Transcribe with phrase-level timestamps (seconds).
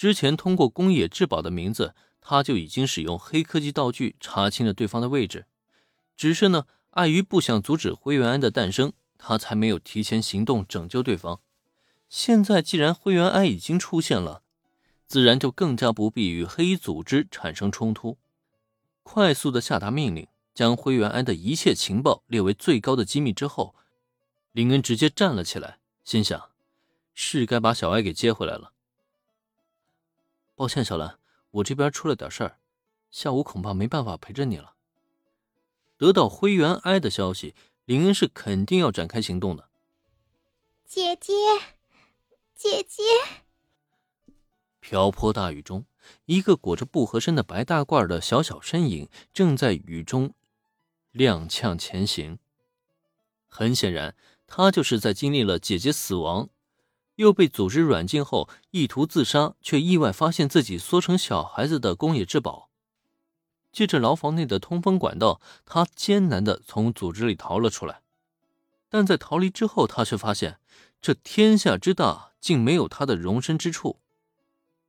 [0.00, 5.44] 之前通过宫野志保的名字，他就已经使用黑科技道具查清了对方的位置。
[6.16, 11.42] 只是呢，碍于不想阻止灰原哀的诞生，他才没有提前行动拯救对方。
[12.08, 14.42] 现在既然灰原哀已经出现了，
[15.06, 18.16] 自然就更加不必与黑衣组织产生冲突。
[19.02, 23.74] 快速的下达命令，将灰原哀的一切情报列为最高的机密之后，
[24.52, 26.48] 林恩直接站了起来，心想：
[27.12, 28.72] 是该把小艾给接回来了。
[30.60, 31.18] 抱歉，小兰，
[31.52, 32.58] 我这边出了点事儿，
[33.10, 34.74] 下午恐怕没办法陪着你了。
[35.96, 37.54] 得到灰原哀的消息，
[37.86, 39.70] 林恩是肯定要展开行动的。
[40.84, 41.32] 姐姐，
[42.54, 43.02] 姐姐！
[44.80, 45.86] 瓢泼大雨中，
[46.26, 50.34] 一个裹着不合身的白大褂的小小身影正在雨中
[51.14, 52.38] 踉跄前行。
[53.48, 54.14] 很显然，
[54.46, 56.50] 他就是在经历了姐姐死亡。
[57.20, 62.70] 又被组织软禁后，意图自杀，却意外发现自己缩成小孩子的宫野志保。
[63.70, 68.00] 借着牢房内的通风管道，他艰难地从组织里逃了出来。
[68.88, 70.60] 但在逃离之后，他却发现
[71.02, 74.00] 这天下之大，竟没有他的容身之处。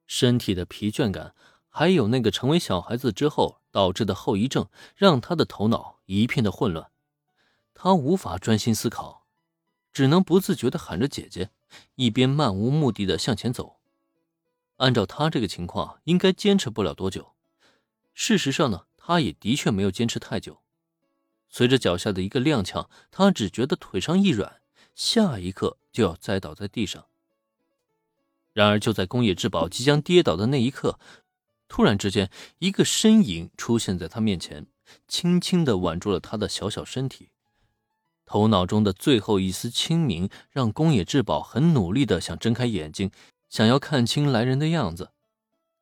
[0.08, 1.36] 身体的疲倦感，
[1.68, 6.92] 还有那个成为小孩子之后导致的后遗症，让他的头脑一片的混乱。
[7.74, 9.26] 他无法专心思考，
[9.92, 11.50] 只能不自觉地喊着“姐姐”。
[11.96, 13.78] 一边漫无目的的向前走，
[14.78, 17.34] 按照他这个情况，应该坚持不了多久。
[18.14, 20.62] 事实上呢，他也的确没有坚持太久。
[21.50, 24.62] 随着脚下的一个踉跄，他只觉得腿上一软，
[24.96, 27.06] 下一刻就要栽倒在地上。
[28.54, 31.00] 然而，就在宫野志保即将跌倒的那一刻，
[31.68, 34.68] 突然之间，一个身影出现在他面前，
[35.08, 37.30] 轻轻的挽住了他的小小身体。
[38.32, 43.12] 头脑中的最后一丝清明，让宫野志保很努力的想睁开眼睛，
[43.50, 45.10] 想要看清来人的样子，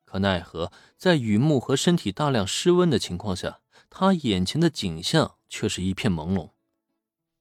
[0.04, 6.50] 可奈何在雨幕和身体大量失温的情况下，他眼前的景象却是一片朦胧，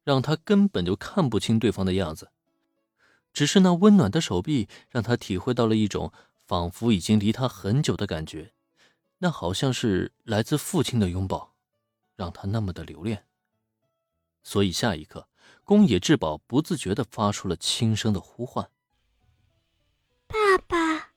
[0.04, 2.30] 让他根本就看不清对方的样子。
[3.34, 6.14] 只是那温暖的手臂，让他体会到了一种
[6.46, 8.54] 仿佛已经离他很久的感觉，
[9.18, 11.56] 那好像是来自父亲的拥抱，
[12.16, 13.24] 让他那么的留恋。
[14.50, 15.28] 所以，下一刻，
[15.64, 18.72] 宫野志保不自觉的发出了轻声的呼唤
[20.26, 21.12] ：“爸爸，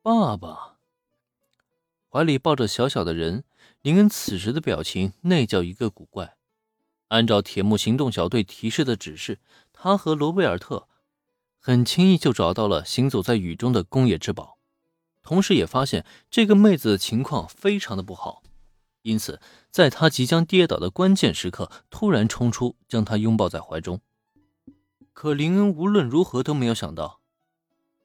[0.00, 0.78] 爸爸。”
[2.08, 3.44] 怀里抱着小小的人，
[3.82, 6.38] 林恩此时的表情那叫一个古怪。
[7.08, 9.38] 按照铁木行动小队提示的指示，
[9.74, 10.88] 他和罗贝尔特
[11.58, 14.56] 很轻易就找到了行走在雨中的宫野志保，
[15.22, 18.42] 同时也发现这个妹子的情况非常的不好。
[19.02, 19.40] 因此，
[19.70, 24.00] 在他即将跌倒的关键时刻，突然冲出，将他拥抱在怀中。
[25.12, 27.20] 可林恩无论如何都没有想到，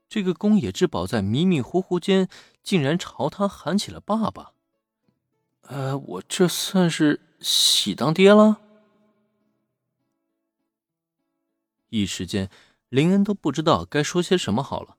[0.09, 2.27] 这个宫野之宝在迷迷糊糊间，
[2.63, 4.53] 竟然朝他喊起了“爸爸”。
[5.69, 8.59] 呃，我这算是喜当爹了？
[11.89, 12.49] 一时间，
[12.89, 14.97] 林恩都不知道该说些什么好了。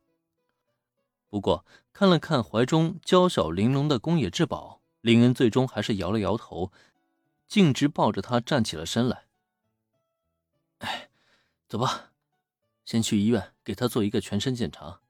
[1.28, 4.80] 不过，看了看怀中娇小玲珑的宫野志保。
[5.00, 6.72] 林恩最终还是摇了摇头，
[7.47, 9.26] 径直抱着他站起了身来。
[10.78, 11.09] 哎，
[11.69, 12.10] 走吧，
[12.84, 15.00] 先去医院给他做一个全身检查。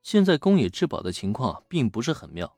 [0.00, 2.56] 现在宫野志保的情况并不是很妙，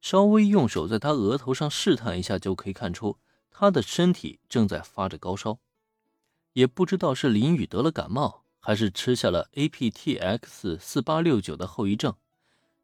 [0.00, 3.18] 稍微用手在他额头上试探一下，就可以看出
[3.50, 5.58] 他的身体正在发着高烧。
[6.52, 12.14] 也不知道是林雨得了感冒，还是吃下了 APTX 四八六九的后遗症，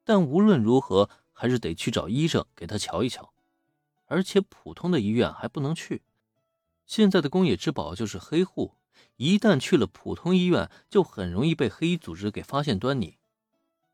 [0.05, 1.11] 但无论如何。
[1.43, 3.33] 还是得去找医生给他瞧一瞧，
[4.07, 6.03] 而且普通的医院还不能去。
[6.87, 8.77] 现在的宫野之宝就是黑户，
[9.17, 13.19] 一旦去了普通医院，就很容易被黑衣组织给发现端倪。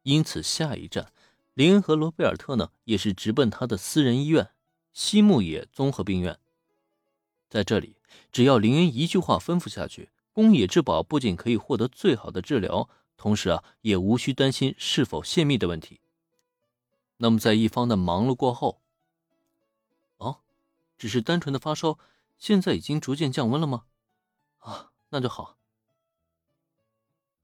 [0.03, 1.11] 因此，下一站，
[1.55, 4.51] 林恩和罗贝尔特呢，也是直奔他的私人医院——
[4.93, 6.39] 西木野综合病院。
[7.49, 7.97] 在这里，
[8.31, 15.99] 只要林恩一句话吩咐下去，宫野之宝不仅可以获得最好的治疗，同时啊，也无需担心是否泄密的问题。
[17.21, 18.81] 那么，在一方的忙碌过后，
[20.19, 20.39] 哦，
[20.97, 21.99] 只是单纯的发烧，
[22.39, 23.87] 现在已经逐渐降温了吗？
[24.59, 25.57] 啊，那就好。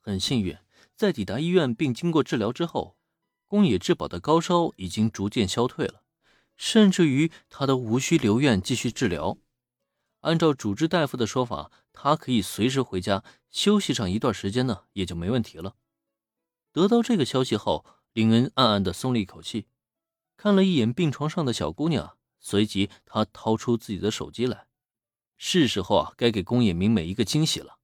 [0.00, 0.56] 很幸运，
[0.94, 2.96] 在抵达医院并经过治疗之后，
[3.48, 6.02] 宫野志保的高烧已经逐渐消退了，
[6.56, 9.38] 甚至于他都无需留院继续治疗。
[10.20, 15.74] 按照主治大夫的说法，他可以随时回家休息上一段时间呢，也就没问题了。
[16.70, 17.84] 得到这个消息后。
[18.14, 19.66] 林恩暗暗的松了一口气，
[20.36, 24.68] 看了一眼病床上的小姑娘，随即他掏出自己的手机来，
[25.36, 27.80] 是时候啊，该给宫野明美一个惊喜了。